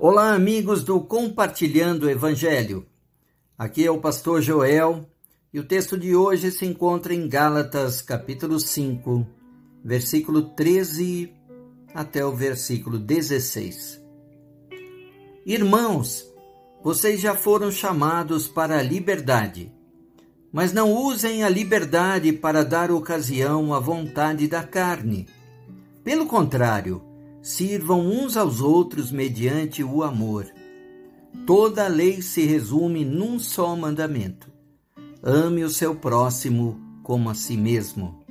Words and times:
Olá, 0.00 0.32
amigos 0.32 0.84
do 0.84 1.00
Compartilhando 1.00 2.04
o 2.04 2.08
Evangelho. 2.08 2.86
Aqui 3.58 3.84
é 3.84 3.90
o 3.90 3.98
pastor 3.98 4.40
Joel 4.40 5.04
e 5.52 5.58
o 5.58 5.64
texto 5.64 5.98
de 5.98 6.14
hoje 6.14 6.52
se 6.52 6.64
encontra 6.64 7.12
em 7.12 7.28
Gálatas, 7.28 8.00
capítulo 8.00 8.60
5, 8.60 9.26
versículo 9.84 10.50
13 10.50 11.34
até 11.92 12.24
o 12.24 12.32
versículo 12.32 12.96
16. 12.96 14.00
Irmãos, 15.44 16.32
vocês 16.80 17.20
já 17.20 17.34
foram 17.34 17.72
chamados 17.72 18.46
para 18.46 18.78
a 18.78 18.82
liberdade, 18.82 19.72
mas 20.52 20.72
não 20.72 20.92
usem 20.92 21.42
a 21.42 21.48
liberdade 21.48 22.32
para 22.32 22.64
dar 22.64 22.92
ocasião 22.92 23.74
à 23.74 23.80
vontade 23.80 24.46
da 24.46 24.62
carne. 24.62 25.26
Pelo 26.04 26.26
contrário, 26.26 27.02
sirvam 27.48 28.06
uns 28.06 28.36
aos 28.36 28.60
outros 28.60 29.10
mediante 29.10 29.82
o 29.82 30.02
amor. 30.02 30.46
Toda 31.46 31.86
a 31.86 31.88
lei 31.88 32.20
se 32.20 32.44
resume 32.44 33.06
num 33.06 33.38
só 33.38 33.74
mandamento: 33.74 34.52
ame 35.22 35.64
o 35.64 35.70
seu 35.70 35.94
próximo 35.94 36.78
como 37.02 37.30
a 37.30 37.34
si 37.34 37.56
mesmo. 37.56 38.22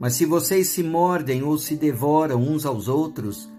Mas 0.00 0.14
se 0.14 0.24
vocês 0.24 0.68
se 0.68 0.82
mordem 0.82 1.42
ou 1.42 1.58
se 1.58 1.76
devoram 1.76 2.40
uns 2.40 2.64
aos 2.64 2.88
outros, 2.88 3.50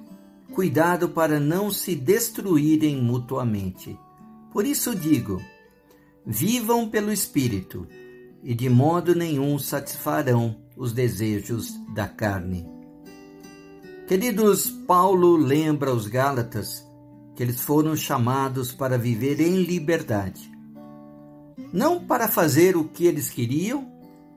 cuidado 0.53 1.09
para 1.09 1.39
não 1.39 1.69
se 1.69 1.93
destruírem 1.93 2.99
mutuamente. 2.99 3.95
Por 4.51 4.65
isso 4.65 4.95
digo: 4.95 5.39
vivam 6.25 6.89
pelo 6.89 7.13
Espírito, 7.13 7.87
e 8.43 8.55
de 8.55 8.67
modo 8.67 9.13
nenhum 9.13 9.59
satisfarão 9.59 10.55
os 10.75 10.93
desejos 10.93 11.75
da 11.93 12.07
carne. 12.07 12.78
Queridos, 14.09 14.71
Paulo 14.71 15.35
lembra 15.35 15.91
aos 15.91 16.07
Gálatas 16.07 16.83
que 17.35 17.43
eles 17.43 17.61
foram 17.61 17.95
chamados 17.95 18.71
para 18.71 18.97
viver 18.97 19.39
em 19.39 19.61
liberdade. 19.61 20.51
Não 21.71 22.03
para 22.03 22.27
fazer 22.27 22.75
o 22.75 22.85
que 22.85 23.05
eles 23.05 23.29
queriam, 23.29 23.87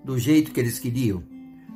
do 0.04 0.18
jeito 0.18 0.52
que 0.52 0.60
eles 0.60 0.78
queriam, 0.78 1.22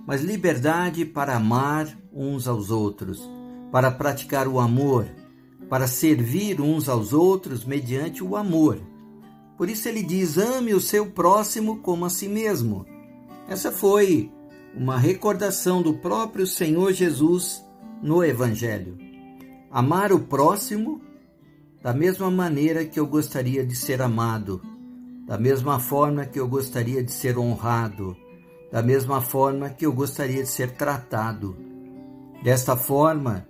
mas 0.07 0.21
liberdade 0.21 1.07
para 1.07 1.37
amar 1.37 1.89
uns 2.13 2.47
aos 2.47 2.71
outros, 2.71 3.27
para 3.73 3.91
praticar 3.91 4.47
o 4.47 4.61
amor, 4.61 5.09
para 5.67 5.87
servir 5.87 6.61
uns 6.61 6.91
aos 6.91 7.15
outros 7.15 7.65
mediante 7.65 8.23
o 8.23 8.37
amor. 8.37 8.79
Por 9.57 9.71
isso 9.71 9.89
ele 9.89 10.03
diz: 10.03 10.37
ame 10.37 10.75
o 10.75 10.83
seu 10.83 11.07
próximo 11.13 11.79
como 11.79 12.05
a 12.05 12.11
si 12.11 12.29
mesmo. 12.29 12.85
Essa 13.49 13.73
foi 13.73 14.31
uma 14.75 14.99
recordação 14.99 15.81
do 15.81 15.95
próprio 15.95 16.47
Senhor 16.47 16.93
Jesus 16.93 17.65
no 18.03 18.25
Evangelho. 18.25 18.99
Amar 19.71 20.13
o 20.13 20.21
próximo 20.21 21.01
da 21.83 21.93
mesma 21.93 22.31
maneira 22.31 22.85
que 22.85 22.99
eu 22.99 23.07
gostaria 23.07 23.65
de 23.65 23.77
ser 23.77 24.03
amado, 24.03 24.61
da 25.27 25.39
mesma 25.39 25.79
forma 25.79 26.25
que 26.25 26.39
eu 26.39 26.49
gostaria 26.49 27.03
de 27.03 27.13
ser 27.13 27.39
honrado, 27.39 28.17
da 28.73 28.83
mesma 28.83 29.21
forma 29.21 29.71
que 29.71 29.87
eu 29.87 29.93
gostaria 29.93 30.43
de 30.43 30.49
ser 30.49 30.73
tratado. 30.73 31.57
Desta 32.43 32.77
forma, 32.77 33.47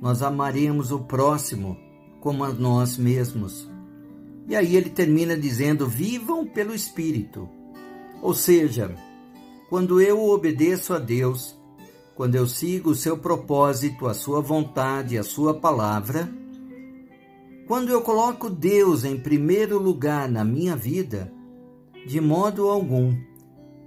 nós 0.00 0.22
amaremos 0.22 0.92
o 0.92 1.00
próximo 1.00 1.76
como 2.20 2.44
a 2.44 2.52
nós 2.52 2.96
mesmos. 2.96 3.68
E 4.48 4.56
aí 4.56 4.76
ele 4.76 4.90
termina 4.90 5.36
dizendo: 5.36 5.86
vivam 5.86 6.46
pelo 6.46 6.74
Espírito. 6.74 7.48
Ou 8.20 8.34
seja, 8.34 8.94
quando 9.68 10.00
eu 10.00 10.22
obedeço 10.28 10.94
a 10.94 10.98
Deus, 10.98 11.58
quando 12.14 12.34
eu 12.34 12.46
sigo 12.46 12.90
o 12.90 12.94
seu 12.94 13.16
propósito, 13.16 14.06
a 14.06 14.14
sua 14.14 14.40
vontade, 14.40 15.16
a 15.16 15.22
sua 15.22 15.54
palavra, 15.54 16.28
quando 17.66 17.90
eu 17.90 18.02
coloco 18.02 18.50
Deus 18.50 19.04
em 19.04 19.18
primeiro 19.18 19.78
lugar 19.78 20.28
na 20.28 20.44
minha 20.44 20.76
vida, 20.76 21.32
de 22.06 22.20
modo 22.20 22.68
algum 22.68 23.16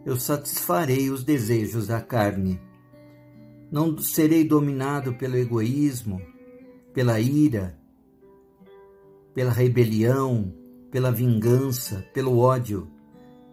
eu 0.05 0.15
satisfarei 0.17 1.09
os 1.09 1.23
desejos 1.23 1.87
da 1.87 1.99
carne. 1.99 2.59
Não 3.71 3.97
serei 3.97 4.43
dominado 4.43 5.13
pelo 5.15 5.35
egoísmo, 5.35 6.21
pela 6.93 7.19
ira, 7.19 7.77
pela 9.33 9.51
rebelião, 9.51 10.53
pela 10.89 11.11
vingança, 11.11 12.05
pelo 12.13 12.37
ódio, 12.37 12.87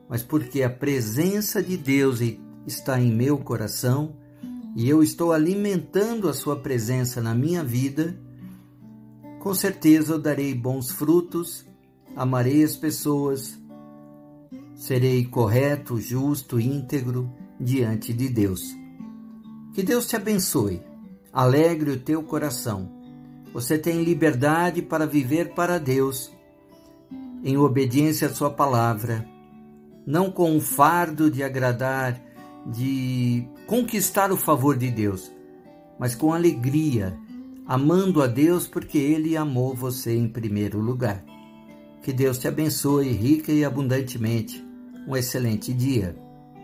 mas 0.08 0.22
porque 0.22 0.62
a 0.62 0.70
presença 0.70 1.62
de 1.62 1.76
Deus 1.76 2.20
está 2.66 3.00
em 3.00 3.10
meu 3.10 3.38
coração 3.38 4.16
e 4.74 4.88
eu 4.88 5.02
estou 5.02 5.32
alimentando 5.32 6.28
a 6.28 6.32
Sua 6.32 6.56
presença 6.56 7.20
na 7.20 7.34
minha 7.34 7.62
vida, 7.62 8.18
com 9.38 9.52
certeza 9.54 10.14
eu 10.14 10.18
darei 10.18 10.54
bons 10.54 10.90
frutos, 10.90 11.66
amarei 12.16 12.62
as 12.62 12.76
pessoas, 12.76 13.60
serei 14.74 15.24
correto, 15.26 16.00
justo, 16.00 16.60
íntegro 16.60 17.30
diante 17.60 18.12
de 18.12 18.28
Deus. 18.28 18.62
Que 19.74 19.82
Deus 19.82 20.06
te 20.06 20.16
abençoe, 20.16 20.82
alegre 21.32 21.90
o 21.90 22.00
teu 22.00 22.22
coração. 22.22 22.90
Você 23.52 23.76
tem 23.76 24.02
liberdade 24.02 24.80
para 24.80 25.06
viver 25.06 25.54
para 25.54 25.78
Deus, 25.78 26.32
em 27.44 27.56
obediência 27.56 28.28
à 28.28 28.30
Sua 28.32 28.50
palavra, 28.50 29.28
não 30.06 30.30
com 30.30 30.56
o 30.56 30.60
fardo 30.60 31.30
de 31.30 31.42
agradar 31.42 32.20
de 32.66 33.46
conquistar 33.66 34.32
o 34.32 34.36
favor 34.36 34.76
de 34.76 34.90
Deus, 34.90 35.32
mas 35.98 36.14
com 36.14 36.32
alegria, 36.32 37.16
amando 37.66 38.22
a 38.22 38.26
Deus 38.26 38.66
porque 38.66 38.98
Ele 38.98 39.36
amou 39.36 39.74
você 39.74 40.16
em 40.16 40.28
primeiro 40.28 40.78
lugar. 40.80 41.24
Que 42.02 42.12
Deus 42.12 42.38
te 42.38 42.48
abençoe 42.48 43.12
rica 43.12 43.52
e 43.52 43.64
abundantemente. 43.64 44.64
Um 45.06 45.16
excelente 45.16 45.72
dia. 45.72 46.16